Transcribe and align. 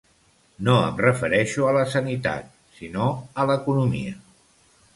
No 0.67 0.77
em 0.85 0.95
refereixo 1.01 1.67
a 1.67 1.75
la 1.77 1.83
sanitat, 1.93 2.49
sinó 2.79 3.13
a 3.43 3.49
l’economia. 3.51 4.19